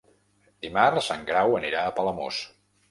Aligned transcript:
Dimarts 0.67 1.11
en 1.19 1.29
Grau 1.31 1.55
anirà 1.61 1.87
a 1.93 1.97
Palamós. 2.01 2.43